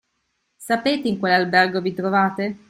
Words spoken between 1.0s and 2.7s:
in quale albergo vi trovate?